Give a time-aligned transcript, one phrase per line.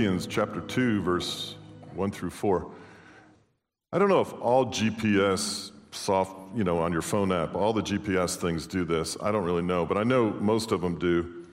[0.00, 1.56] Philippians chapter 2, verse
[1.94, 2.70] 1 through 4.
[3.92, 7.82] I don't know if all GPS soft, you know, on your phone app, all the
[7.82, 9.18] GPS things do this.
[9.22, 11.44] I don't really know, but I know most of them do.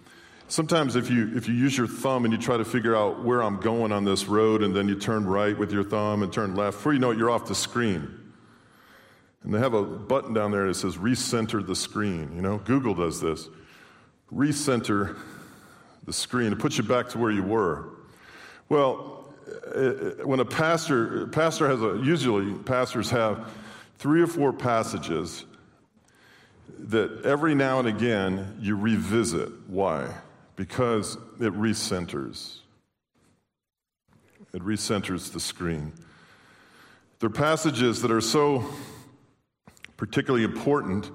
[0.48, 3.44] Sometimes if you if you use your thumb and you try to figure out where
[3.44, 6.56] I'm going on this road and then you turn right with your thumb and turn
[6.56, 8.32] left, before you know it, you're off the screen.
[9.44, 12.32] And they have a button down there that says recenter the screen.
[12.34, 13.50] You know, Google does this.
[14.34, 15.20] Recenter
[16.06, 16.54] the screen.
[16.54, 17.97] It puts you back to where you were.
[18.70, 19.26] Well,
[19.74, 23.50] uh, uh, when a pastor, pastor has a, usually pastors have
[23.98, 25.46] three or four passages
[26.80, 29.50] that every now and again you revisit.
[29.68, 30.14] Why?
[30.56, 32.60] Because it recenters.
[34.54, 35.94] It recenters the screen.
[37.20, 38.66] They're passages that are so
[39.96, 41.10] particularly important,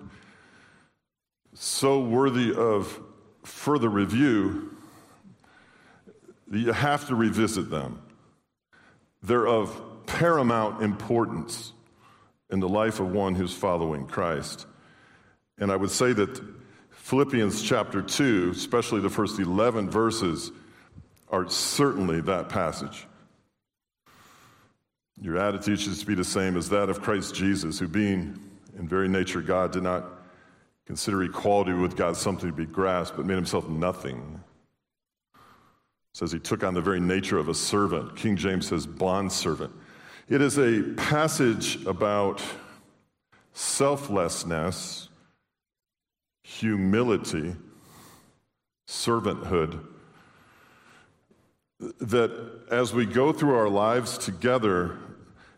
[1.54, 2.98] so worthy of
[3.44, 4.76] further review,
[6.58, 8.02] you have to revisit them.
[9.22, 11.72] They're of paramount importance
[12.50, 14.66] in the life of one who's following Christ.
[15.58, 16.40] And I would say that
[16.90, 20.52] Philippians chapter 2, especially the first 11 verses,
[21.30, 23.06] are certainly that passage.
[25.20, 28.38] Your attitude should be the same as that of Christ Jesus, who, being
[28.78, 30.04] in very nature God, did not
[30.84, 34.42] consider equality with God something to be grasped, but made himself nothing
[36.12, 38.16] says he took on the very nature of a servant.
[38.16, 39.72] King James says bond servant.
[40.28, 42.42] It is a passage about
[43.54, 45.08] selflessness,
[46.42, 47.56] humility,
[48.86, 49.84] servanthood.
[52.00, 52.30] That
[52.70, 54.98] as we go through our lives together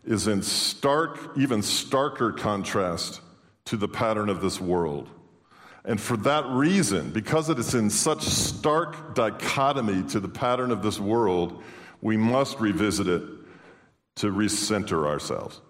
[0.05, 3.21] is in stark, even starker contrast
[3.65, 5.09] to the pattern of this world.
[5.85, 10.81] And for that reason, because it is in such stark dichotomy to the pattern of
[10.81, 11.63] this world,
[12.01, 13.21] we must revisit it
[14.15, 15.61] to recenter ourselves.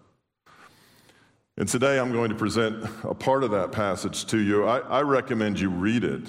[1.58, 4.66] And today I'm going to present a part of that passage to you.
[4.66, 6.28] I, I recommend you read it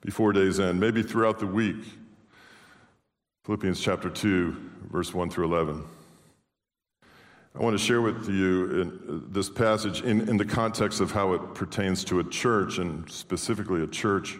[0.00, 1.84] before day's end, maybe throughout the week.
[3.44, 4.56] Philippians chapter 2,
[4.90, 5.84] verse 1 through 11.
[7.56, 11.32] I want to share with you uh, this passage in, in the context of how
[11.32, 14.36] it pertains to a church, and specifically a church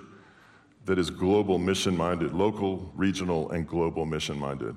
[0.85, 4.77] that is global mission minded, local, regional, and global mission minded.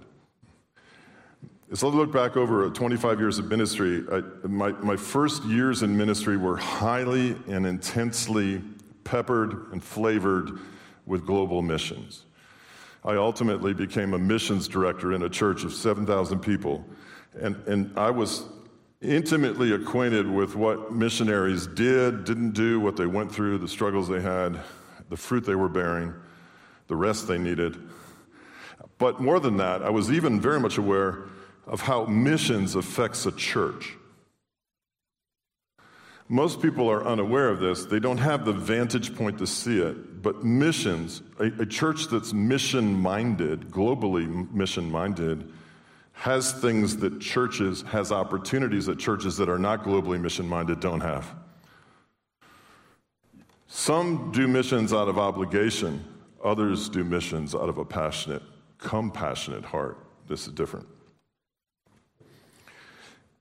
[1.70, 5.98] As I look back over 25 years of ministry, I, my, my first years in
[5.98, 8.62] ministry were highly and intensely
[9.04, 10.60] peppered and flavored
[11.06, 12.24] with global missions.
[13.04, 16.86] I ultimately became a missions director in a church of 7,000 people
[17.38, 18.44] and, and I was
[19.02, 24.22] intimately acquainted with what missionaries did, didn't do, what they went through, the struggles they
[24.22, 24.60] had,
[25.10, 26.14] the fruit they were bearing,
[26.88, 27.78] the rest they needed.
[28.98, 31.24] But more than that, I was even very much aware
[31.66, 33.96] of how missions affects a church.
[36.28, 37.86] Most people are unaware of this.
[37.86, 40.22] They don't have the vantage point to see it.
[40.22, 45.52] But missions, a, a church that's mission minded, globally mission minded,
[46.20, 51.00] has things that churches, has opportunities that churches that are not globally mission minded don't
[51.00, 51.34] have.
[53.68, 56.04] Some do missions out of obligation,
[56.44, 58.44] others do missions out of a passionate,
[58.80, 59.98] compassionate heart.
[60.28, 60.88] This is different.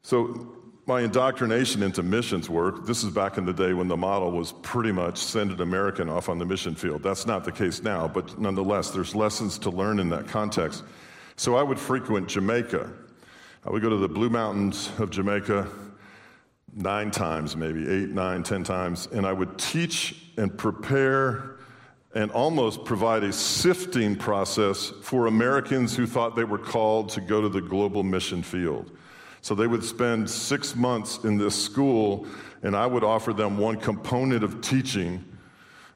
[0.03, 0.55] So,
[0.87, 4.53] my indoctrination into missions work, this is back in the day when the model was
[4.63, 7.03] pretty much send an American off on the mission field.
[7.03, 10.85] That's not the case now, but nonetheless, there's lessons to learn in that context.
[11.39, 12.83] So I would frequent Jamaica.
[12.83, 12.89] Uh,
[13.65, 15.69] I would go to the Blue Mountains of Jamaica
[16.75, 21.59] nine times, maybe eight, nine, ten times, and I would teach and prepare
[22.17, 27.41] and almost provide a sifting process for Americans who thought they were called to go
[27.41, 28.91] to the global mission field.
[29.41, 32.27] So they would spend six months in this school,
[32.65, 35.25] and I would offer them one component of teaching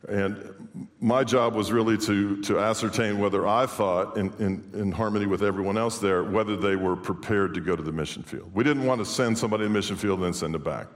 [0.09, 0.52] and
[1.01, 5.43] my job was really to, to ascertain whether I thought, in, in, in, harmony with
[5.43, 8.51] everyone else there, whether they were prepared to go to the mission field.
[8.55, 10.87] We didn't want to send somebody to the mission field and then send them back.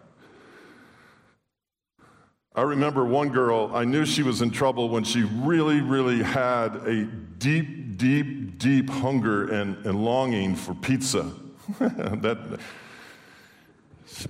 [2.55, 6.77] I remember one girl, I knew she was in trouble when she really, really had
[6.87, 11.31] a deep, deep, deep hunger and, and longing for pizza.
[11.79, 12.59] that,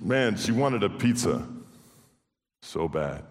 [0.01, 1.47] man, she wanted a pizza
[2.61, 3.23] so bad.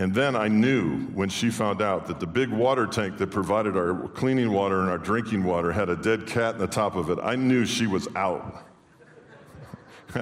[0.00, 3.76] And then I knew when she found out that the big water tank that provided
[3.76, 7.10] our cleaning water and our drinking water had a dead cat in the top of
[7.10, 8.64] it, I knew she was out.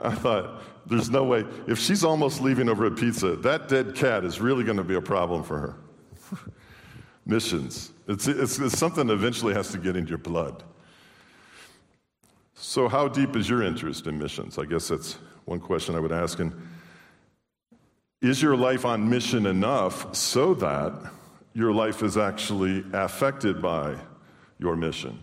[0.00, 1.44] I thought, there's no way.
[1.66, 4.94] If she's almost leaving over a pizza, that dead cat is really going to be
[4.94, 5.76] a problem for her.
[7.26, 7.92] Missions.
[8.08, 10.64] It's, it's, it's something that eventually has to get into your blood.
[12.54, 14.56] So, how deep is your interest in missions?
[14.56, 16.38] I guess that's one question I would ask.
[16.40, 16.54] And
[18.22, 21.10] is your life on mission enough so that
[21.54, 23.96] your life is actually affected by
[24.58, 25.18] your mission?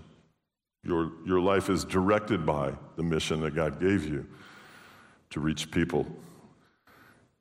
[0.83, 4.25] Your, your life is directed by the mission that God gave you
[5.31, 6.07] to reach people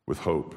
[0.07, 0.55] with hope.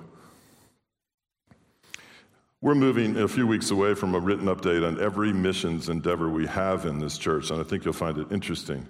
[2.62, 6.46] We're moving a few weeks away from a written update on every missions endeavor we
[6.48, 8.86] have in this church, and I think you'll find it interesting.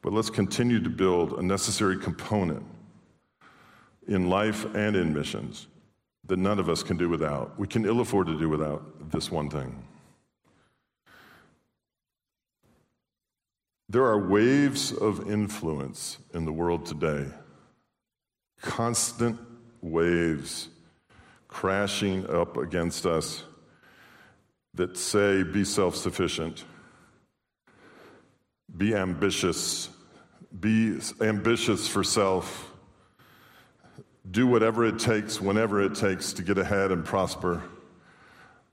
[0.00, 2.64] But let's continue to build a necessary component
[4.06, 5.68] in life and in missions
[6.26, 7.58] that none of us can do without.
[7.58, 9.82] We can ill afford to do without this one thing.
[13.88, 17.26] There are waves of influence in the world today,
[18.60, 19.38] constant
[19.82, 20.68] waves
[21.48, 23.44] crashing up against us
[24.72, 26.64] that say, be self sufficient,
[28.74, 29.90] be ambitious,
[30.58, 32.71] be ambitious for self,
[34.30, 37.62] do whatever it takes, whenever it takes to get ahead and prosper.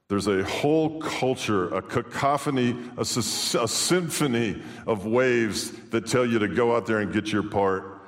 [0.07, 6.48] There's a whole culture, a cacophony, a, a, symphony of waves that tell you to
[6.48, 8.01] go out there and get your part.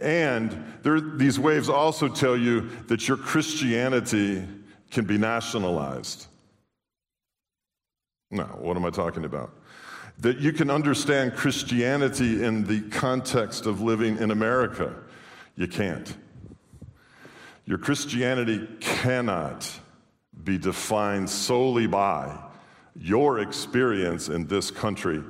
[0.00, 4.46] And there, these waves also tell you that your Christianity
[4.90, 6.26] can be nationalized.
[8.30, 9.50] Now, what am I talking about?
[10.18, 14.94] That you can understand Christianity in the context of living in America.
[15.56, 16.14] You can't.
[17.68, 19.70] Your Christianity cannot
[20.42, 22.34] be defined solely by
[22.96, 25.22] your experience in this country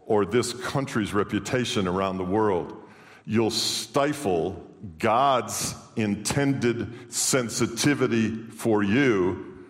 [0.00, 2.76] or this country's reputation around the world
[3.24, 4.60] you'll stifle
[4.98, 9.64] God's intended sensitivity for you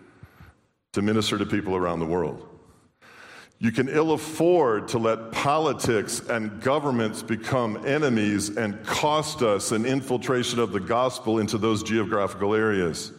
[0.93, 2.54] to minister to people around the world.
[3.59, 9.85] You can ill afford to let politics and governments become enemies and cost us an
[9.85, 13.13] infiltration of the gospel into those geographical areas.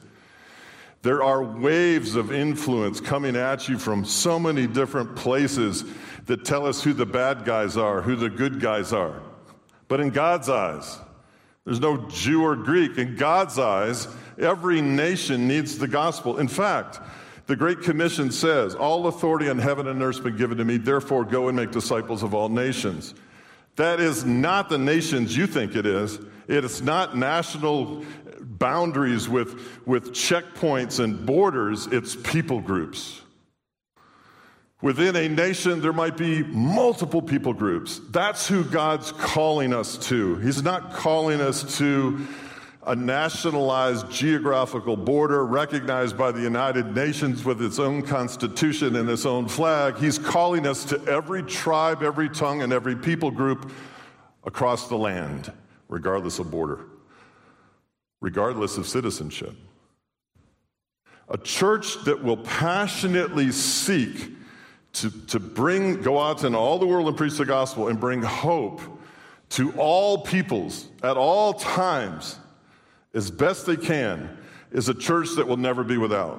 [1.03, 5.85] There are waves of influence coming at you from so many different places
[6.27, 9.23] that tell us who the bad guys are, who the good guys are.
[9.88, 10.99] But in God's eyes,
[11.65, 12.99] there's no Jew or Greek.
[12.99, 16.38] In God's eyes, every nation needs the gospel.
[16.38, 17.00] In fact,
[17.46, 20.76] the Great Commission says, All authority in heaven and earth has been given to me,
[20.76, 23.14] therefore go and make disciples of all nations.
[23.76, 26.19] That is not the nations you think it is.
[26.48, 28.04] It is not national
[28.40, 33.20] boundaries with, with checkpoints and borders, it's people groups.
[34.82, 38.00] Within a nation, there might be multiple people groups.
[38.10, 40.37] That's who God's calling us to.
[40.37, 42.26] He's not calling us to
[42.87, 49.27] a nationalized geographical border recognized by the United Nations with its own constitution and its
[49.27, 49.97] own flag.
[49.97, 53.73] He's calling us to every tribe, every tongue, and every people group
[54.44, 55.53] across the land,
[55.88, 56.87] regardless of border,
[58.21, 59.55] regardless of citizenship.
[61.28, 64.31] A church that will passionately seek
[64.93, 68.23] to, to bring, go out in all the world and preach the gospel and bring
[68.23, 68.81] hope
[69.49, 72.38] to all peoples at all times
[73.16, 74.37] as best they can
[74.70, 76.38] is a church that will never be without.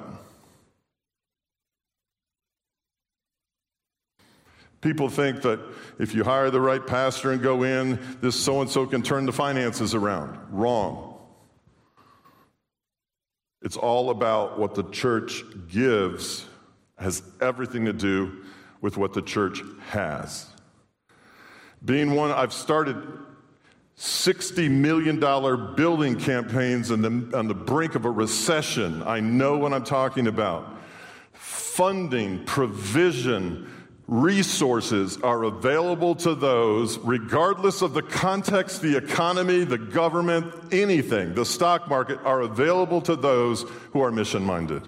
[4.79, 5.60] People think that
[5.98, 9.25] if you hire the right pastor and go in, this so and so can turn
[9.25, 10.38] the finances around.
[10.51, 11.15] Wrong.
[13.63, 16.46] It's all about what the church gives,
[17.00, 18.46] has everything to do
[18.81, 20.46] with what the church has.
[21.84, 22.98] Being one, I've started
[23.98, 25.20] $60 million
[25.75, 29.01] building campaigns on the, on the brink of a recession.
[29.04, 30.77] I know what I'm talking about.
[31.34, 33.68] Funding, provision,
[34.08, 41.46] resources are available to those, regardless of the context, the economy, the government, anything, the
[41.46, 44.88] stock market, are available to those who are mission minded.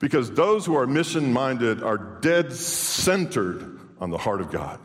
[0.00, 4.80] Because those who are mission minded are dead centered on the heart of God.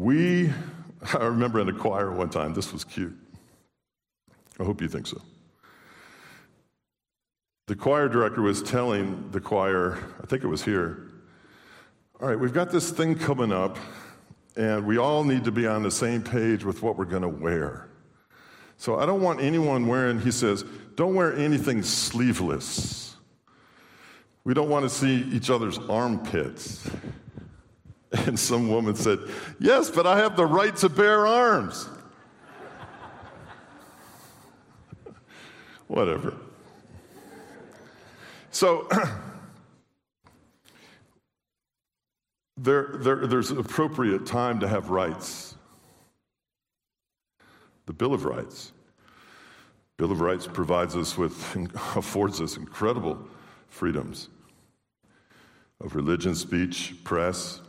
[0.00, 0.50] We,
[1.14, 3.14] I remember in a choir one time, this was cute.
[4.58, 5.20] I hope you think so.
[7.66, 11.10] The choir director was telling the choir, I think it was here,
[12.18, 13.76] all right, we've got this thing coming up
[14.56, 17.28] and we all need to be on the same page with what we're going to
[17.28, 17.86] wear.
[18.78, 20.64] So I don't want anyone wearing, he says,
[20.96, 23.16] don't wear anything sleeveless.
[24.44, 26.88] We don't want to see each other's armpits.
[28.26, 29.18] And some woman said,
[29.58, 31.88] Yes, but I have the right to bear arms.
[35.86, 36.34] Whatever.
[38.50, 38.88] So,
[42.56, 45.54] there, there, there's appropriate time to have rights.
[47.86, 48.72] The Bill of Rights.
[49.96, 51.56] Bill of Rights provides us with,
[51.96, 53.18] affords us incredible
[53.68, 54.28] freedoms
[55.80, 57.60] of religion, speech, press,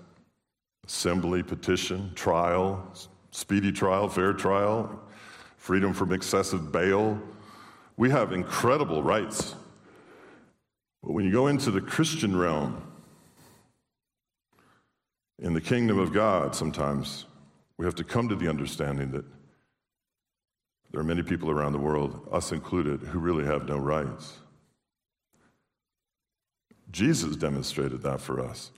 [0.91, 2.85] assembly, petition, trial,
[3.31, 4.99] speedy trial, fair trial,
[5.55, 7.17] freedom from excessive bail.
[7.95, 9.55] We have incredible rights.
[11.01, 12.83] But when you go into the Christian realm,
[15.39, 17.25] in the kingdom of God, sometimes
[17.77, 19.25] we have to come to the understanding that
[20.91, 24.39] there are many people around the world, us included, who really have no rights.
[26.91, 28.71] Jesus demonstrated that for us.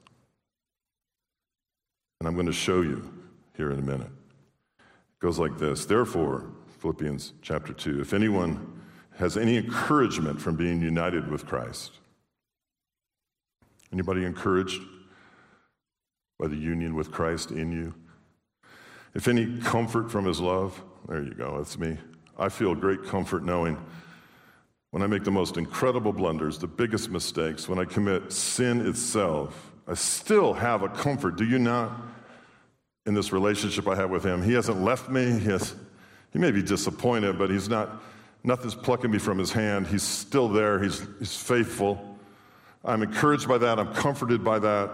[2.23, 3.11] And I'm going to show you
[3.57, 4.07] here in a minute.
[4.79, 6.45] It goes like this Therefore,
[6.79, 8.81] Philippians chapter 2, if anyone
[9.17, 11.91] has any encouragement from being united with Christ,
[13.91, 14.81] anybody encouraged
[16.39, 17.93] by the union with Christ in you?
[19.13, 21.97] If any comfort from his love, there you go, that's me.
[22.39, 23.77] I feel great comfort knowing
[24.91, 29.73] when I make the most incredible blunders, the biggest mistakes, when I commit sin itself,
[29.85, 31.35] I still have a comfort.
[31.35, 32.12] Do you not?
[33.05, 35.39] In this relationship I have with him, he hasn't left me.
[35.39, 35.75] He, has,
[36.31, 38.01] he may be disappointed, but he's not,
[38.43, 39.87] nothing's plucking me from his hand.
[39.87, 40.81] He's still there.
[40.81, 42.17] He's, he's faithful.
[42.85, 43.77] I'm encouraged by that.
[43.79, 44.89] I'm comforted by that.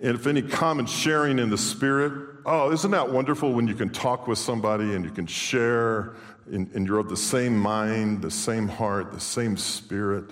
[0.00, 3.90] And if any common sharing in the Spirit, oh, isn't that wonderful when you can
[3.90, 6.14] talk with somebody and you can share
[6.50, 10.30] and, and you're of the same mind, the same heart, the same Spirit?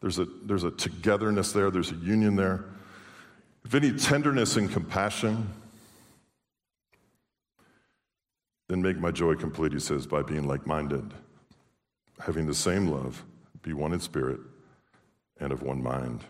[0.00, 2.64] There's a, there's a togetherness there, there's a union there.
[3.66, 5.52] If any tenderness and compassion,
[8.68, 11.12] then make my joy complete, he says, by being like minded,
[12.20, 13.24] having the same love,
[13.62, 14.38] be one in spirit,
[15.40, 16.22] and of one mind.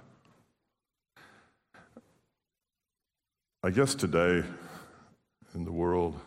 [3.63, 4.43] I guess today
[5.55, 6.19] in the world,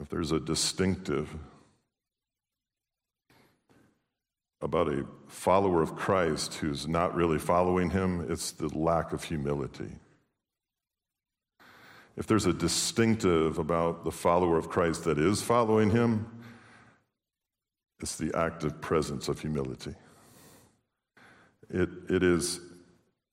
[0.00, 1.28] if there's a distinctive
[4.62, 9.90] about a follower of Christ who's not really following him, it's the lack of humility.
[12.16, 16.26] If there's a distinctive about the follower of Christ that is following him,
[18.00, 19.94] it's the active presence of humility.
[21.70, 22.60] It, it is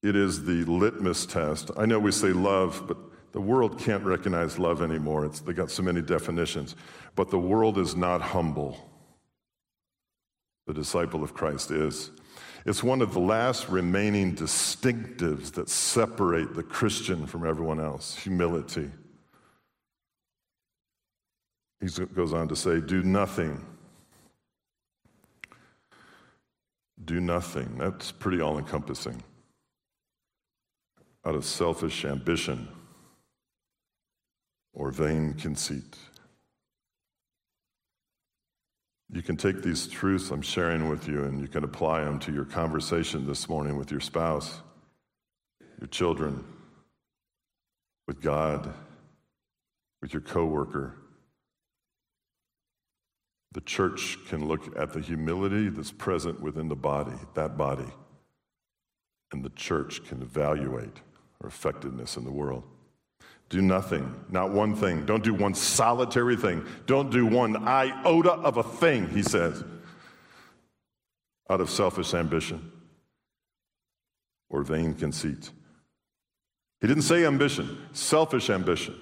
[0.02, 1.72] it is the litmus test.
[1.76, 2.98] I know we say love, but
[3.34, 5.26] the world can't recognize love anymore.
[5.26, 6.76] It's, they got so many definitions.
[7.16, 8.89] But the world is not humble.
[10.70, 12.12] The disciple of Christ is.
[12.64, 18.92] It's one of the last remaining distinctives that separate the Christian from everyone else humility.
[21.82, 23.66] He goes on to say, Do nothing.
[27.04, 27.80] Do nothing.
[27.80, 29.24] That's pretty all encompassing
[31.26, 32.68] out of selfish ambition
[34.76, 35.98] or vain conceit.
[39.12, 42.32] You can take these truths I'm sharing with you and you can apply them to
[42.32, 44.60] your conversation this morning with your spouse,
[45.80, 46.44] your children,
[48.08, 48.72] with God,
[50.02, 50.96] with your coworker.
[53.54, 57.92] The church can look at the humility that's present within the body, that body,
[59.32, 61.02] and the church can evaluate
[61.42, 62.64] our effectiveness in the world.
[63.50, 65.06] Do nothing, not one thing.
[65.06, 66.66] Don't do one solitary thing.
[66.86, 69.64] Don't do one iota of a thing, he says,
[71.50, 72.72] out of selfish ambition
[74.50, 75.50] or vain conceit.
[76.80, 78.96] He didn't say ambition, selfish ambition.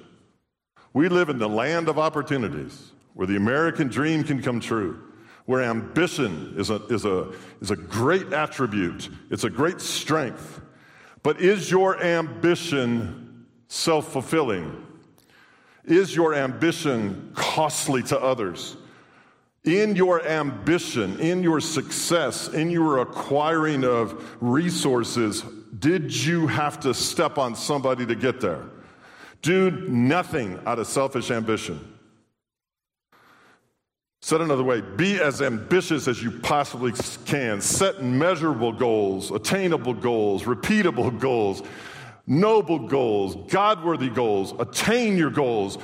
[0.94, 5.02] We live in the land of opportunities where the American dream can come true,
[5.46, 10.62] where ambition is a, is a, is a great attribute, it's a great strength.
[11.22, 13.27] But is your ambition
[13.68, 14.86] self fulfilling?
[15.86, 18.76] Is your ambition costly to others?
[19.64, 25.42] In your ambition, in your success, in your acquiring of resources,
[25.80, 28.64] did you have to step on somebody to get there?
[29.42, 31.96] Do nothing out of selfish ambition.
[34.22, 36.92] Said another way, be as ambitious as you possibly
[37.26, 37.62] can.
[37.62, 41.62] Set measurable goals, attainable goals, repeatable goals,
[42.28, 44.54] noble goals, God worthy goals.
[44.60, 45.78] Attain your goals,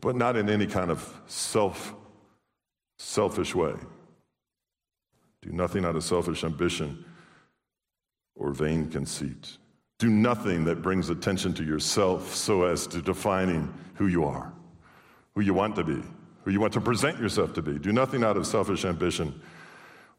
[0.00, 1.94] but not in any kind of self,
[2.98, 3.74] selfish way.
[5.42, 7.04] Do nothing out of selfish ambition,
[8.40, 9.58] or vain conceit.
[9.98, 14.52] Do nothing that brings attention to yourself so as to defining who you are,
[15.34, 16.02] who you want to be,
[16.44, 17.78] who you want to present yourself to be.
[17.78, 19.38] Do nothing out of selfish ambition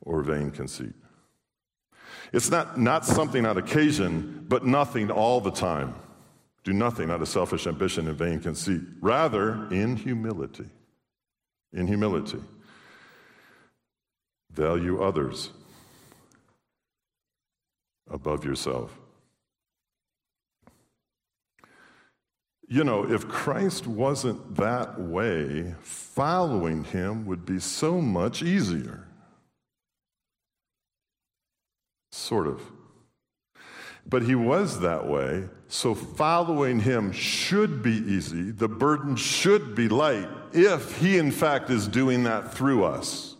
[0.01, 0.93] or vain conceit.
[2.31, 5.95] It's not, not something on occasion, but nothing all the time.
[6.63, 8.81] Do nothing out of selfish ambition and vain conceit.
[9.01, 10.69] Rather, in humility.
[11.73, 12.39] In humility.
[14.51, 15.49] Value others
[18.09, 18.97] above yourself.
[22.67, 29.07] You know, if Christ wasn't that way, following him would be so much easier.
[32.11, 32.61] Sort of.
[34.05, 38.51] But he was that way, so following him should be easy.
[38.51, 43.35] The burden should be light if he, in fact, is doing that through us.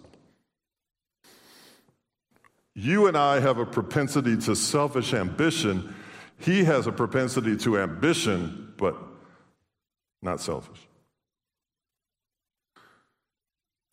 [2.74, 5.94] You and I have a propensity to selfish ambition.
[6.38, 8.96] He has a propensity to ambition, but
[10.22, 10.80] not selfish.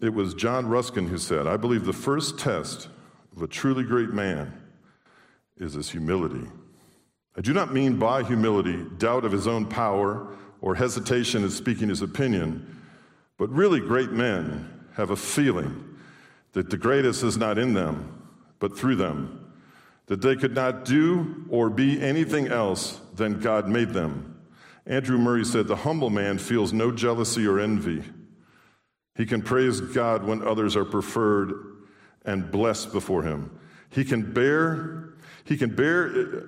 [0.01, 2.89] It was John Ruskin who said, I believe the first test
[3.35, 4.53] of a truly great man
[5.59, 6.47] is his humility.
[7.37, 11.89] I do not mean by humility doubt of his own power or hesitation in speaking
[11.89, 12.81] his opinion,
[13.37, 15.85] but really great men have a feeling
[16.53, 19.53] that the greatest is not in them, but through them,
[20.07, 24.39] that they could not do or be anything else than God made them
[24.89, 28.03] Andrew Murray said, The humble man feels no jealousy or envy.
[29.15, 31.53] He can praise God when others are preferred
[32.25, 33.59] and blessed before him.
[33.91, 35.08] He can bear,
[35.49, 36.45] he can bear,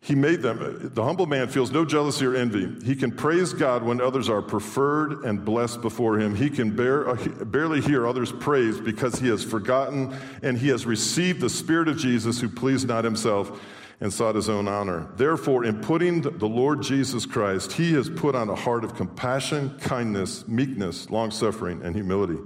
[0.00, 0.90] he made them.
[0.92, 2.84] The humble man feels no jealousy or envy.
[2.84, 6.34] He can praise God when others are preferred and blessed before him.
[6.34, 10.84] He can bear, uh, barely hear others praise because he has forgotten and he has
[10.84, 13.60] received the Spirit of Jesus who pleased not himself
[14.00, 15.08] and sought his own honor.
[15.16, 19.76] Therefore, in putting the Lord Jesus Christ, he has put on a heart of compassion,
[19.80, 22.38] kindness, meekness, long suffering, and humility.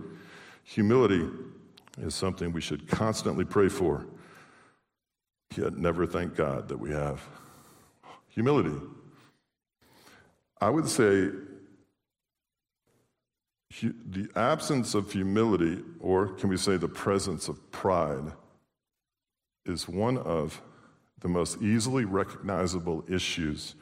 [0.64, 1.28] Humility
[1.98, 4.06] is something we should constantly pray for,
[5.56, 7.20] yet never thank God that we have.
[8.28, 8.76] Humility.
[10.60, 11.30] I would say
[13.80, 18.32] the absence of humility, or can we say the presence of pride,
[19.64, 20.60] is one of
[21.20, 23.74] the most easily recognizable issues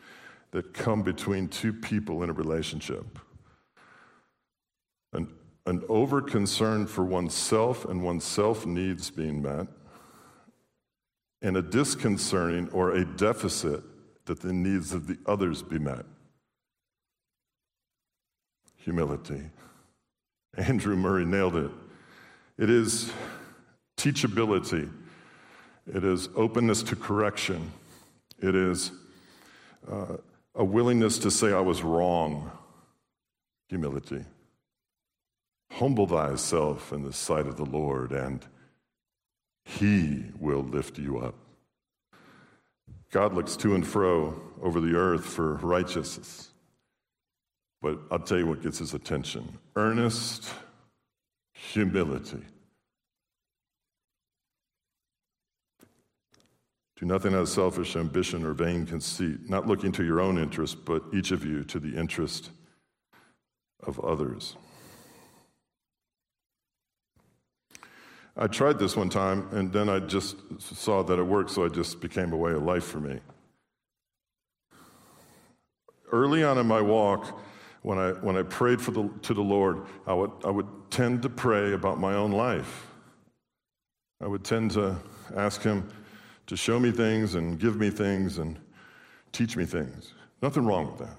[0.52, 3.18] that come between two people in a relationship.
[5.12, 5.32] An,
[5.66, 9.66] an over concern for oneself and oneself needs being met,
[11.42, 13.82] and a disconcerting or a deficit
[14.26, 16.04] that the needs of the others be met.
[18.76, 19.50] Humility.
[20.56, 21.70] Andrew Murray nailed it.
[22.58, 23.12] It is
[23.96, 24.90] teachability
[25.86, 27.72] it is openness to correction.
[28.38, 28.92] It is
[29.90, 30.16] uh,
[30.54, 32.50] a willingness to say, I was wrong.
[33.68, 34.24] Humility.
[35.72, 38.44] Humble thyself in the sight of the Lord, and
[39.64, 41.34] he will lift you up.
[43.10, 46.48] God looks to and fro over the earth for righteousness.
[47.82, 50.52] But I'll tell you what gets his attention earnest
[51.52, 52.42] humility.
[56.96, 60.84] Do nothing out of selfish ambition or vain conceit, not looking to your own interest,
[60.84, 62.50] but each of you to the interest
[63.82, 64.56] of others.
[68.42, 71.74] I tried this one time, and then I just saw that it worked, so it
[71.74, 73.20] just became a way of life for me.
[76.10, 77.38] Early on in my walk,
[77.82, 81.20] when I, when I prayed for the, to the Lord, I would, I would tend
[81.22, 82.86] to pray about my own life.
[84.22, 84.96] I would tend to
[85.36, 85.86] ask Him,
[86.46, 88.58] to show me things and give me things and
[89.32, 90.14] teach me things.
[90.40, 91.16] Nothing wrong with that.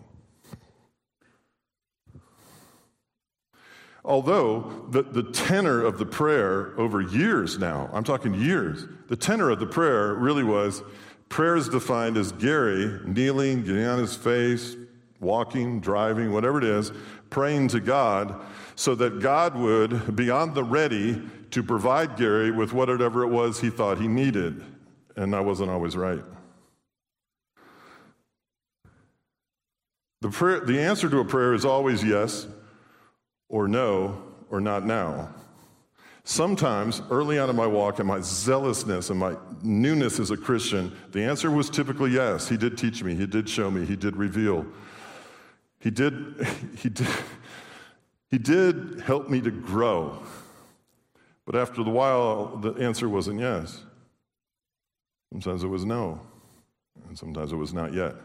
[4.03, 9.49] Although the, the tenor of the prayer over years now, I'm talking years, the tenor
[9.49, 10.81] of the prayer really was
[11.29, 14.75] prayer is defined as Gary kneeling, getting on his face,
[15.19, 16.91] walking, driving, whatever it is,
[17.29, 18.41] praying to God
[18.75, 23.61] so that God would be on the ready to provide Gary with whatever it was
[23.61, 24.63] he thought he needed
[25.15, 26.23] and I wasn't always right.
[30.21, 32.47] The, prayer, the answer to a prayer is always yes
[33.51, 35.29] or no or not now.
[36.23, 40.95] Sometimes, early on in my walk and my zealousness and my newness as a Christian,
[41.11, 42.47] the answer was typically yes.
[42.47, 44.65] He did teach me, He did show me, He did reveal.
[45.79, 47.07] He did, he did,
[48.29, 50.19] he did help me to grow.
[51.45, 53.83] But after the while, the answer wasn't yes.
[55.31, 56.21] Sometimes it was no,
[57.07, 58.15] and sometimes it was not yet.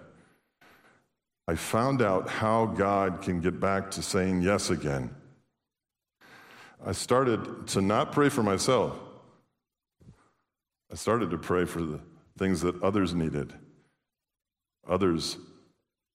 [1.48, 5.14] I found out how God can get back to saying yes again.
[6.84, 8.98] I started to not pray for myself.
[10.90, 12.00] I started to pray for the
[12.38, 13.52] things that others needed,
[14.88, 15.36] others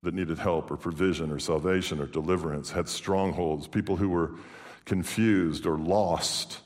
[0.03, 4.31] that needed help or provision or salvation or deliverance, had strongholds, people who were
[4.85, 6.59] confused or lost.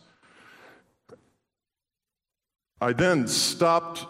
[2.82, 4.06] I then stopped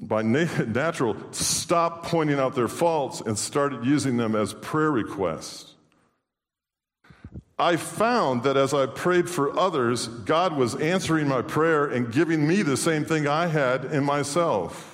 [0.00, 5.74] by natural, stopped pointing out their faults and started using them as prayer requests.
[7.58, 12.46] I found that as I prayed for others, God was answering my prayer and giving
[12.46, 14.92] me the same thing I had in myself.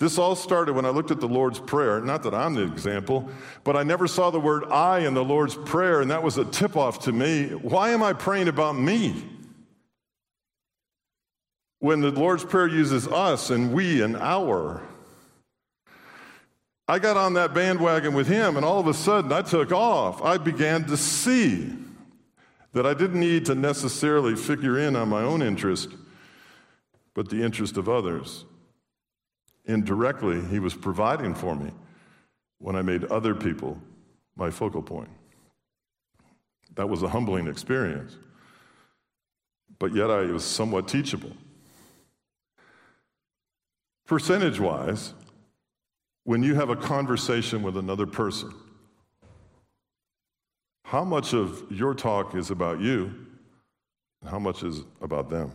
[0.00, 2.00] This all started when I looked at the Lord's Prayer.
[2.00, 3.30] Not that I'm the example,
[3.62, 6.44] but I never saw the word I in the Lord's Prayer, and that was a
[6.44, 7.50] tip off to me.
[7.50, 9.24] Why am I praying about me?
[11.84, 14.80] When the Lord's Prayer uses us and we and our.
[16.88, 20.22] I got on that bandwagon with him, and all of a sudden I took off.
[20.22, 21.74] I began to see
[22.72, 25.90] that I didn't need to necessarily figure in on my own interest,
[27.12, 28.46] but the interest of others.
[29.66, 31.70] Indirectly, he was providing for me
[32.60, 33.78] when I made other people
[34.36, 35.10] my focal point.
[36.76, 38.16] That was a humbling experience,
[39.78, 41.32] but yet I was somewhat teachable.
[44.06, 45.14] Percentage wise,
[46.24, 48.52] when you have a conversation with another person,
[50.84, 53.14] how much of your talk is about you
[54.20, 55.52] and how much is about them?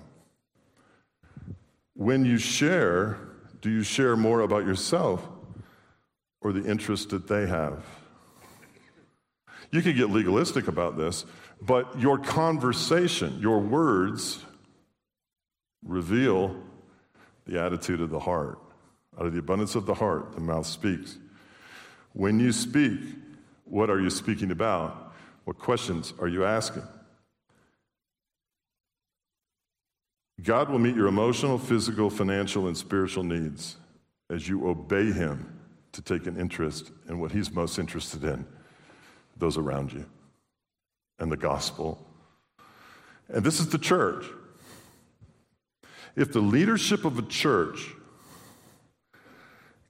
[1.93, 3.19] When you share,
[3.61, 5.27] do you share more about yourself
[6.41, 7.85] or the interest that they have?
[9.71, 11.25] You can get legalistic about this,
[11.61, 14.43] but your conversation, your words,
[15.85, 16.55] reveal
[17.49, 18.59] the attitude of the heart.
[19.19, 21.17] Out of the abundance of the heart, the mouth speaks.
[22.13, 22.99] When you speak,
[23.65, 25.13] what are you speaking about?
[25.45, 26.83] What questions are you asking?
[30.41, 33.75] God will meet your emotional, physical, financial, and spiritual needs
[34.29, 35.59] as you obey Him
[35.91, 38.45] to take an interest in what He's most interested in
[39.37, 40.05] those around you
[41.17, 42.05] and the gospel.
[43.27, 44.25] And this is the church.
[46.15, 47.93] If the leadership of a church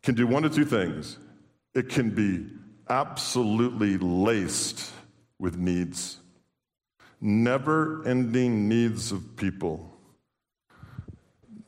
[0.04, 1.18] can do one of two things
[1.74, 2.48] it can be
[2.90, 4.92] absolutely laced
[5.38, 6.18] with needs,
[7.22, 9.90] never ending needs of people.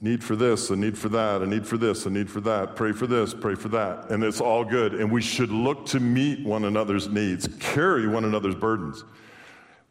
[0.03, 2.75] Need for this, a need for that, a need for this, a need for that.
[2.75, 4.09] Pray for this, pray for that.
[4.09, 4.95] And it's all good.
[4.95, 9.03] And we should look to meet one another's needs, carry one another's burdens.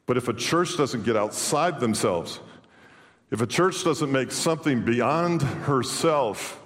[0.07, 2.41] But if a church doesn't get outside themselves,
[3.31, 6.61] if a church doesn't make something beyond herself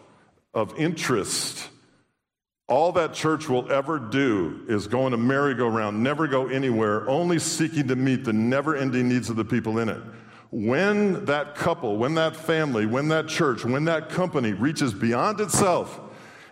[0.54, 1.68] of interest,
[2.66, 7.38] all that church will ever do is go in a merry-go-round, never go anywhere, only
[7.38, 10.00] seeking to meet the never ending needs of the people in it.
[10.50, 16.00] When that couple, when that family, when that church, when that company reaches beyond itself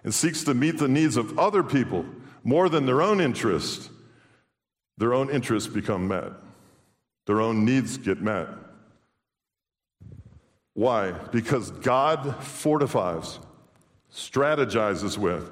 [0.04, 2.04] and seeks to meet the needs of other people
[2.44, 3.90] more than their own interest,
[4.98, 6.32] their own interests become met.
[7.26, 8.48] Their own needs get met.
[10.74, 11.12] Why?
[11.12, 13.38] Because God fortifies,
[14.12, 15.50] strategizes with,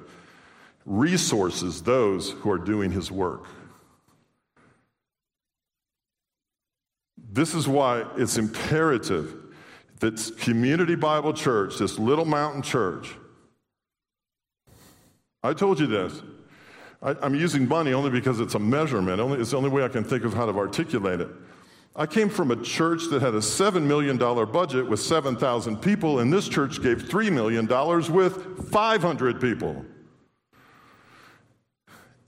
[0.87, 3.47] resources those who are doing his work.
[7.33, 9.37] This is why it's imperative
[10.01, 13.15] that Community Bible Church, this little mountain church,
[15.43, 16.23] I told you this.
[17.03, 19.21] I, am using money only because it's a measurement.
[19.21, 21.29] Only, it's the only way I can think of how to articulate it.
[22.01, 26.33] I came from a church that had a $7 million budget with 7,000 people, and
[26.33, 27.67] this church gave $3 million
[28.11, 29.85] with 500 people.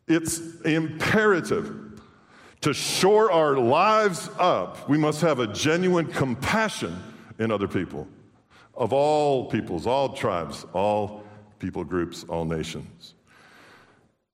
[0.07, 2.03] It's imperative
[2.61, 4.91] to shore our lives up.
[4.91, 6.95] We must have a genuine compassion
[7.39, 8.07] in other people,
[8.75, 11.25] of all peoples, all tribes, all
[11.61, 13.15] people groups, all nations.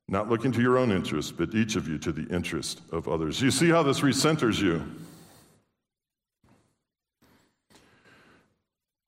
[0.09, 3.41] Not looking to your own interest, but each of you to the interest of others.
[3.41, 4.83] You see how this recenters you.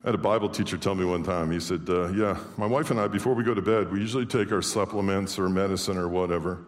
[0.04, 2.98] Had a Bible teacher tell me one time, he said, uh, Yeah, my wife and
[2.98, 6.64] I, before we go to bed, we usually take our supplements or medicine or whatever.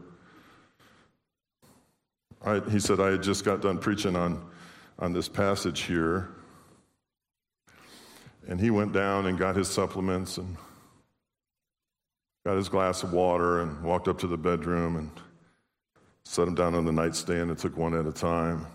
[2.45, 4.45] I, he said, I had just got done preaching on,
[4.99, 6.29] on this passage here.
[8.47, 10.57] And he went down and got his supplements and
[12.45, 15.11] got his glass of water and walked up to the bedroom and
[16.25, 18.67] set them down on the nightstand and took one at a time.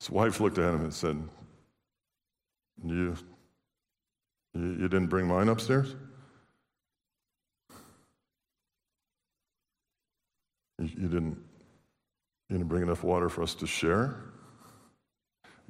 [0.00, 1.22] His wife looked at him and said,
[2.84, 3.16] you,
[4.54, 5.94] You, didn't bring mine upstairs?
[10.78, 11.38] You, you, didn't,
[12.48, 14.16] you didn't bring enough water for us to share?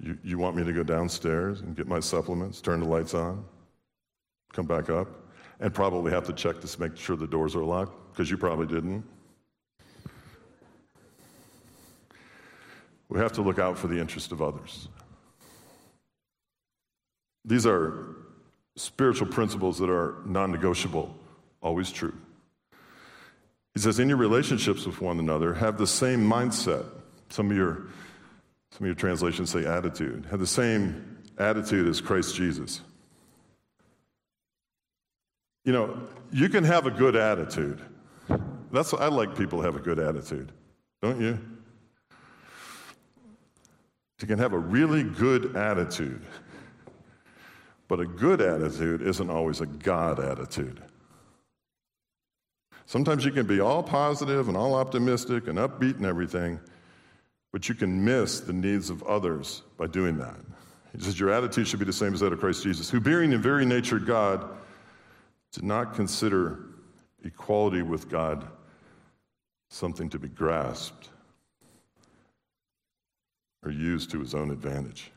[0.00, 3.44] You, you want me to go downstairs and get my supplements, turn the lights on,
[4.52, 5.08] come back up,
[5.60, 8.66] and probably have to check to make sure the doors are locked because you probably
[8.66, 9.04] didn't?
[13.08, 14.88] We have to look out for the interest of others.
[17.48, 18.14] These are
[18.76, 21.16] spiritual principles that are non negotiable,
[21.62, 22.14] always true.
[23.74, 26.84] He says, in your relationships with one another, have the same mindset.
[27.30, 27.86] Some of your,
[28.72, 30.26] some of your translations say attitude.
[30.30, 32.82] Have the same attitude as Christ Jesus.
[35.64, 37.80] You know, you can have a good attitude.
[38.70, 40.52] That's I like people have a good attitude,
[41.00, 41.38] don't you?
[44.20, 46.22] You can have a really good attitude.
[47.88, 50.82] But a good attitude isn't always a God attitude.
[52.84, 56.60] Sometimes you can be all positive and all optimistic and upbeat and everything,
[57.52, 60.36] but you can miss the needs of others by doing that.
[60.96, 63.32] He says, Your attitude should be the same as that of Christ Jesus, who, being
[63.32, 64.48] in very nature God,
[65.52, 66.60] did not consider
[67.24, 68.46] equality with God
[69.70, 71.10] something to be grasped
[73.62, 75.10] or used to his own advantage.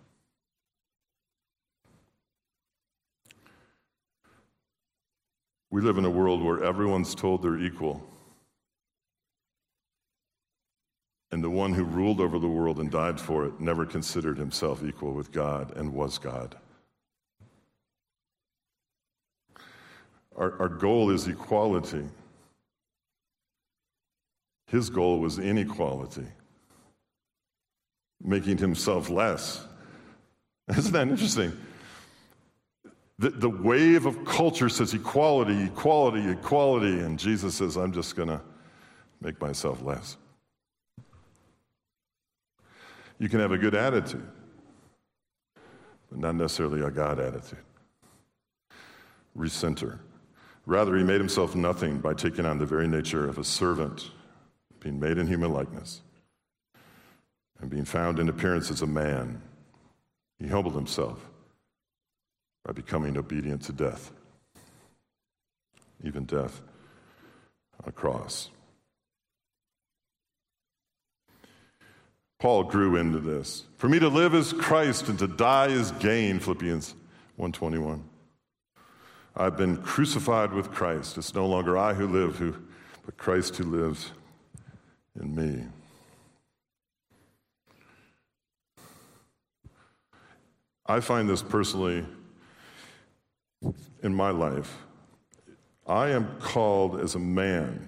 [5.71, 8.05] We live in a world where everyone's told they're equal.
[11.31, 14.83] And the one who ruled over the world and died for it never considered himself
[14.83, 16.57] equal with God and was God.
[20.35, 22.03] Our, our goal is equality.
[24.67, 26.27] His goal was inequality,
[28.21, 29.65] making himself less.
[30.69, 31.57] Isn't that interesting?
[33.21, 38.29] The, the wave of culture says equality, equality, equality, and Jesus says, I'm just going
[38.29, 38.41] to
[39.21, 40.17] make myself less.
[43.19, 44.27] You can have a good attitude,
[46.09, 47.59] but not necessarily a God attitude.
[49.37, 49.99] Recenter.
[50.65, 54.09] Rather, he made himself nothing by taking on the very nature of a servant,
[54.79, 56.01] being made in human likeness,
[57.59, 59.39] and being found in appearance as a man.
[60.39, 61.30] He humbled himself
[62.65, 64.11] by becoming obedient to death,
[66.03, 66.61] even death
[67.81, 68.49] on a cross.
[72.39, 73.65] Paul grew into this.
[73.77, 76.95] For me to live is Christ and to die is gain, Philippians
[77.35, 78.03] 121.
[79.35, 81.17] I've been crucified with Christ.
[81.17, 82.55] It's no longer I who live, who,
[83.05, 84.11] but Christ who lives
[85.19, 85.63] in me.
[90.87, 92.05] I find this personally
[94.03, 94.77] in my life.
[95.87, 97.87] I am called as a man,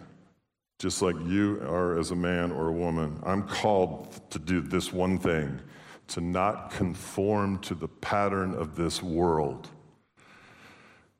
[0.79, 3.19] just like you are as a man or a woman.
[3.23, 5.59] I'm called to do this one thing
[6.07, 9.69] to not conform to the pattern of this world,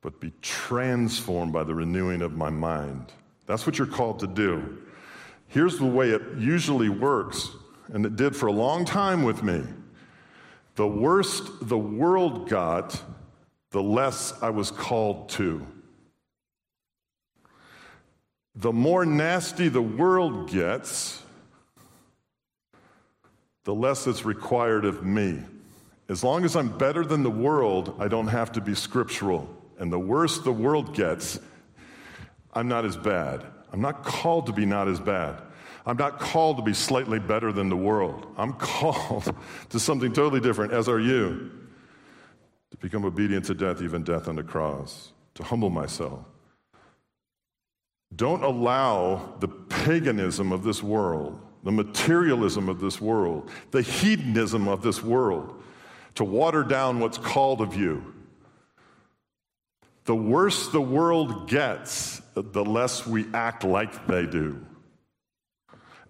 [0.01, 3.11] but be transformed by the renewing of my mind.
[3.45, 4.79] That's what you're called to do.
[5.47, 7.49] Here's the way it usually works,
[7.93, 9.63] and it did for a long time with me.
[10.75, 13.01] The worse the world got,
[13.73, 15.65] the less I was called to.
[18.55, 21.23] The more nasty the world gets,
[23.63, 25.39] the less it's required of me.
[26.07, 29.49] As long as I'm better than the world, I don't have to be scriptural.
[29.79, 31.39] And the worse the world gets,
[32.53, 33.43] I'm not as bad.
[33.71, 35.41] I'm not called to be not as bad.
[35.83, 38.27] I'm not called to be slightly better than the world.
[38.37, 39.35] I'm called
[39.69, 41.62] to something totally different, as are you
[42.73, 46.25] to become obedient to death, even death on the cross, to humble myself.
[48.15, 54.81] Don't allow the paganism of this world, the materialism of this world, the hedonism of
[54.81, 55.61] this world
[56.15, 58.11] to water down what's called of you.
[60.05, 64.65] The worse the world gets, the less we act like they do.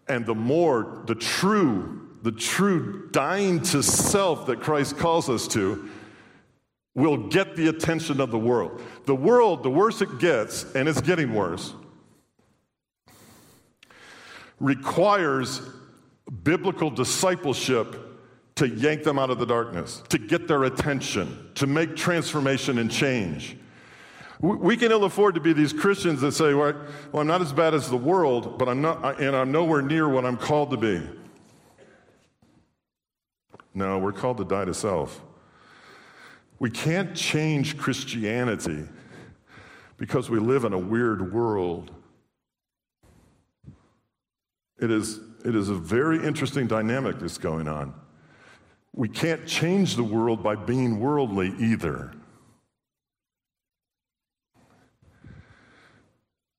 [0.08, 5.90] And the more the true, the true dying to self that Christ calls us to
[6.96, 8.82] will get the attention of the world.
[9.06, 11.74] The world, the worse it gets, and it's getting worse,
[14.60, 15.62] requires
[16.44, 17.98] biblical discipleship
[18.56, 22.92] to yank them out of the darkness, to get their attention, to make transformation and
[22.92, 23.58] change.
[24.40, 26.76] We can ill afford to be these Christians that say, well,
[27.14, 30.26] I'm not as bad as the world, but I'm not, and I'm nowhere near what
[30.26, 31.02] I'm called to be.
[33.74, 35.22] No, we're called to die to self.
[36.64, 38.88] We can't change Christianity
[39.98, 41.92] because we live in a weird world.
[44.80, 47.94] It is, it is a very interesting dynamic that's going on.
[48.94, 52.14] We can't change the world by being worldly either.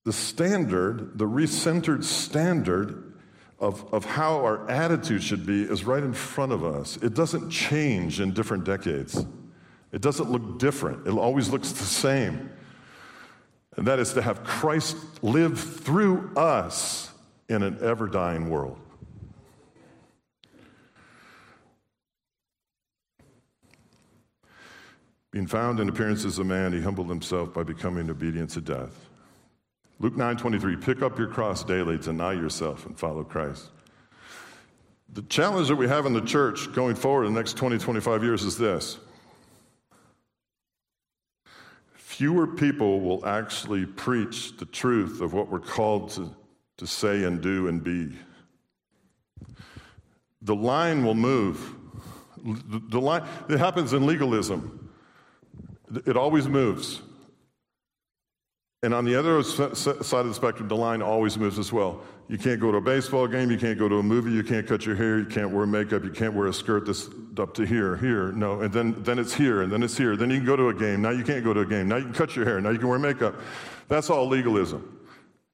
[0.04, 3.14] The standard, the recentered standard
[3.58, 6.98] of, of how our attitude should be, is right in front of us.
[6.98, 9.24] It doesn't change in different decades,
[9.94, 12.50] it doesn't look different, it always looks the same.
[13.76, 17.12] And that is to have Christ live through us
[17.48, 18.78] in an ever dying world.
[25.30, 29.08] Being found in appearance as a man, he humbled himself by becoming obedient to death.
[30.00, 33.70] Luke 9 23, pick up your cross daily, deny yourself, and follow Christ.
[35.12, 38.24] The challenge that we have in the church going forward in the next 20, 25
[38.24, 38.98] years is this
[42.14, 46.30] fewer people will actually preach the truth of what we're called to,
[46.76, 48.16] to say and do and be.
[50.42, 51.74] The line will move.
[52.44, 54.92] The, the line, it happens in legalism.
[56.06, 57.02] It always moves.
[58.84, 62.02] And on the other side of the spectrum, the line always moves as well.
[62.26, 64.66] You can't go to a baseball game, you can't go to a movie, you can't
[64.66, 67.66] cut your hair, you can't wear makeup, you can't wear a skirt that's up to
[67.66, 70.16] here, here, no, and then, then it's here, and then it's here.
[70.16, 71.96] Then you can go to a game, now you can't go to a game, now
[71.96, 73.34] you can cut your hair, now you can wear makeup.
[73.88, 75.06] That's all legalism.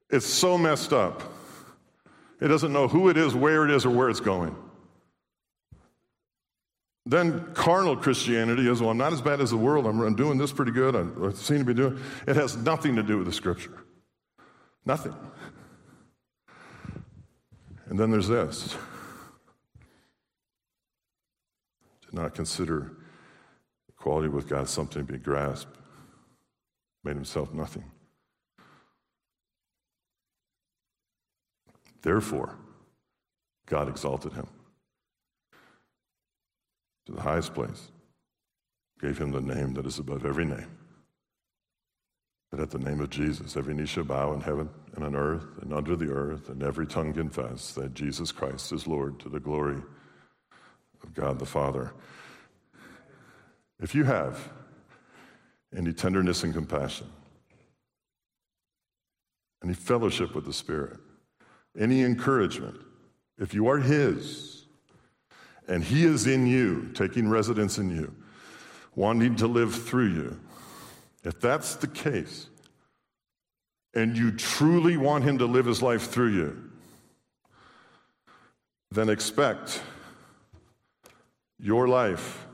[0.09, 1.21] It's so messed up.
[2.39, 4.55] It doesn't know who it is, where it is, or where it's going.
[7.05, 9.85] Then carnal Christianity is, well, I'm not as bad as the world.
[9.85, 10.95] I'm, I'm doing this pretty good.
[10.95, 11.99] I, I seem to be doing.
[12.27, 13.83] It has nothing to do with the scripture.
[14.85, 15.13] Nothing.
[17.91, 18.77] And then there's this.
[22.05, 22.93] Did not consider
[23.89, 25.77] equality with God something to be grasped.
[27.03, 27.83] Made himself nothing.
[32.01, 32.55] Therefore,
[33.65, 34.47] God exalted him
[37.07, 37.91] to the highest place,
[39.01, 40.80] gave him the name that is above every name.
[42.51, 45.45] That at the name of Jesus, every knee shall bow in heaven and on earth
[45.61, 49.39] and under the earth, and every tongue confess that Jesus Christ is Lord to the
[49.39, 49.81] glory
[51.01, 51.93] of God the Father.
[53.79, 54.49] If you have
[55.75, 57.07] any tenderness and compassion,
[59.63, 60.97] any fellowship with the Spirit,
[61.79, 62.75] any encouragement,
[63.37, 64.65] if you are His,
[65.67, 68.13] and He is in you, taking residence in you,
[68.93, 70.39] wanting to live through you,
[71.23, 72.47] if that's the case,
[73.93, 76.69] and you truly want Him to live His life through you,
[78.91, 79.81] then expect
[81.59, 82.45] your life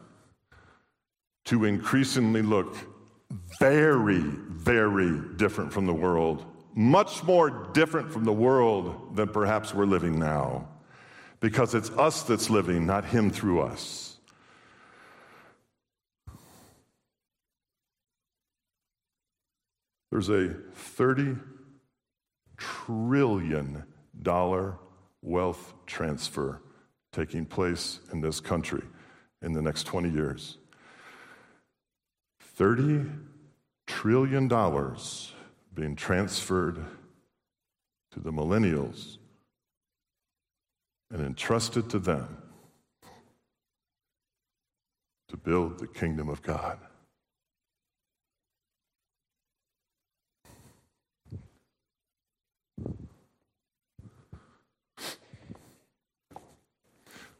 [1.46, 2.76] to increasingly look
[3.60, 9.86] very, very different from the world, much more different from the world than perhaps we're
[9.86, 10.68] living now
[11.40, 14.17] because it's us that's living, not Him through us.
[20.12, 20.56] There's a
[20.98, 21.39] $30
[22.58, 23.84] trillion
[25.22, 26.62] wealth transfer
[27.12, 28.84] taking place in this country
[29.41, 30.58] in the next 20 years.
[32.58, 33.20] $30
[33.86, 34.48] trillion
[35.74, 36.84] being transferred
[38.12, 39.17] to the millennials
[41.12, 42.38] and entrusted to them
[45.30, 46.80] to build the kingdom of God.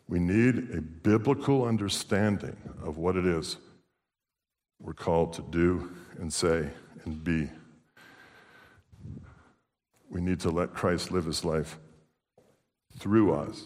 [0.08, 3.58] We need a biblical understanding of what it is
[4.80, 6.70] we're called to do and say
[7.06, 7.50] and be.
[10.10, 11.78] We need to let Christ live his life
[13.00, 13.66] through us.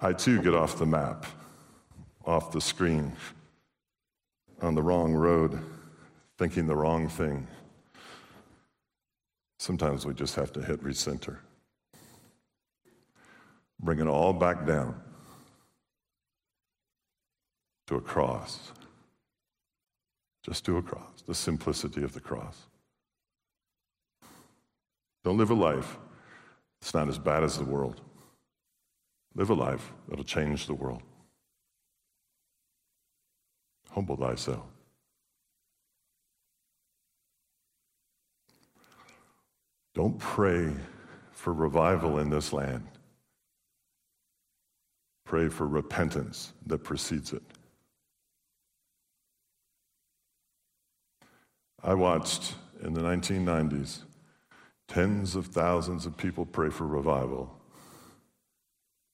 [0.00, 1.26] I too get off the map,
[2.24, 3.12] off the screen,
[4.62, 5.60] on the wrong road,
[6.38, 7.46] thinking the wrong thing.
[9.58, 11.36] Sometimes we just have to hit recenter,
[13.82, 15.00] bring it all back down
[17.86, 18.72] to a cross,
[20.44, 22.66] just to a cross, the simplicity of the cross.
[25.24, 25.98] Don't live a life
[26.80, 28.00] it's not as bad as the world.
[29.34, 31.02] Live a life that'll change the world.
[33.90, 34.64] Humble thyself.
[39.94, 40.72] Don't pray
[41.32, 42.86] for revival in this land.
[45.30, 47.44] Pray for repentance that precedes it.
[51.84, 54.00] I watched in the 1990s
[54.88, 57.48] tens of thousands of people pray for revival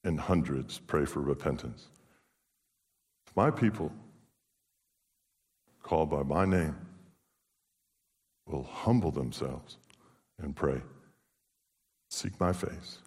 [0.05, 1.89] and hundreds pray for repentance.
[3.27, 3.93] If my people,
[5.83, 6.79] called by my name,
[8.47, 9.77] will humble themselves
[10.39, 10.81] and pray,
[12.09, 13.01] seek my face,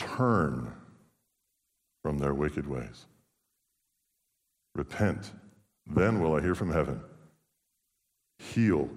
[0.00, 0.72] turn
[2.02, 3.06] from their wicked ways,
[4.74, 5.32] repent,
[5.86, 7.00] then will I hear from heaven,
[8.38, 8.88] heal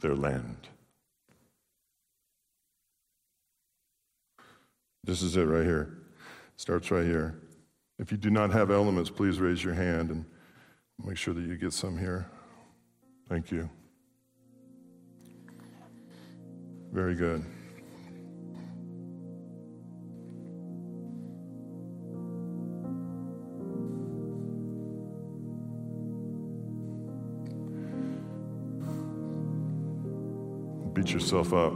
[0.00, 0.68] their land.
[5.02, 5.98] This is it right here.
[6.56, 7.40] Starts right here.
[7.98, 10.24] If you do not have elements, please raise your hand and
[11.04, 12.30] make sure that you get some here.
[13.28, 13.68] Thank you.
[16.92, 17.44] Very good.
[31.14, 31.72] Yourself up.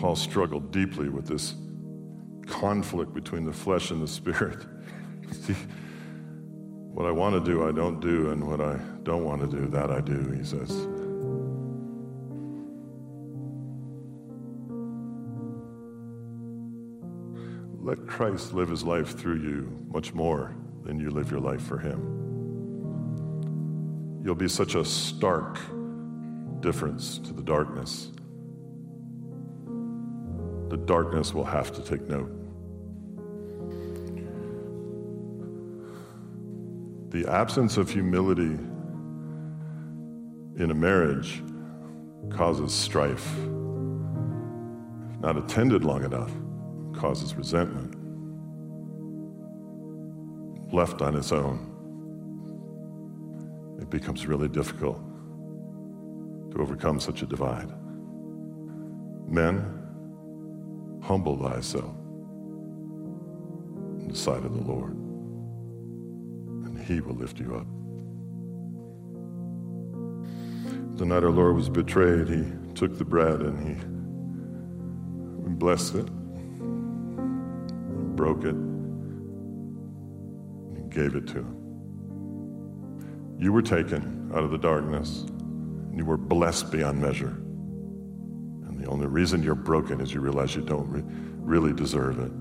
[0.00, 1.54] Paul struggled deeply with this
[2.46, 4.64] conflict between the flesh and the spirit.
[5.32, 5.54] See,
[6.92, 9.66] what I want to do, I don't do, and what I don't want to do,
[9.68, 10.70] that I do, he says.
[17.80, 20.54] Let Christ live his life through you much more
[20.84, 22.22] than you live your life for him.
[24.24, 25.58] You'll be such a stark
[26.66, 28.10] difference to the darkness
[30.68, 32.32] the darkness will have to take note.
[37.10, 38.58] The absence of humility
[40.56, 41.40] in a marriage
[42.30, 43.32] causes strife.
[45.12, 46.32] If not attended long enough,
[46.92, 47.94] causes resentment.
[50.74, 51.60] Left on its own,
[53.80, 55.05] it becomes really difficult
[56.56, 57.70] to overcome such a divide.
[59.28, 59.72] Men,
[61.02, 61.94] Humble thyself
[64.00, 64.96] in the sight of the Lord,
[66.64, 67.66] and he will lift you up.
[70.98, 72.44] The night our Lord was betrayed, he
[72.74, 73.76] took the bread and he
[75.58, 76.06] blessed it,
[78.16, 78.56] broke it,
[80.74, 81.56] and gave it to him.
[83.38, 85.24] You were taken out of the darkness,
[85.98, 87.36] you were blessed beyond measure.
[88.66, 91.02] And the only reason you're broken is you realize you don't re-
[91.38, 92.32] really deserve it.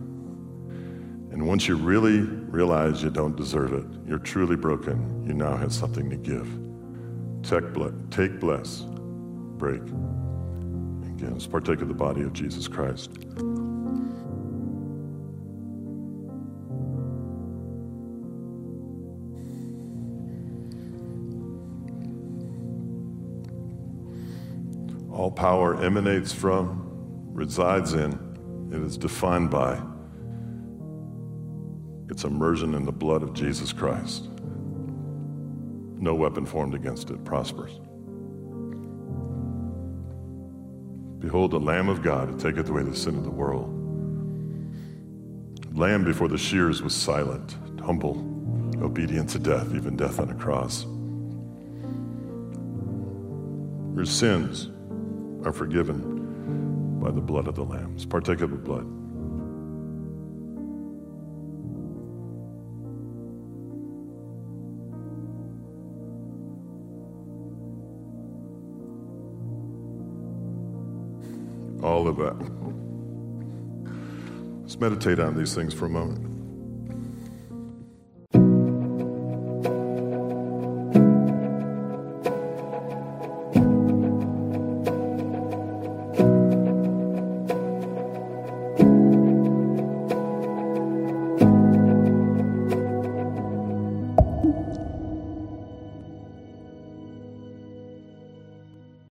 [1.32, 5.74] And once you really realize you don't deserve it, you're truly broken, you now have
[5.74, 6.48] something to give.
[7.44, 7.66] Take,
[8.10, 8.82] take bless,
[9.58, 11.32] break, and give.
[11.32, 13.12] Let's partake of the body of Jesus Christ.
[25.36, 26.82] Power emanates from,
[27.34, 29.80] resides in, it is defined by
[32.10, 34.30] its immersion in the blood of Jesus Christ.
[35.98, 37.80] No weapon formed against it prospers.
[41.20, 43.72] Behold, the Lamb of God who taketh away the sin of the world.
[45.76, 48.18] Lamb before the shears was silent, humble,
[48.82, 50.86] obedient to death, even death on a cross.
[53.96, 54.70] Your sins
[55.46, 58.06] are forgiven by the blood of the lambs.
[58.06, 58.86] Partake of the blood.
[71.84, 72.36] All of that.
[74.62, 76.35] Let's meditate on these things for a moment.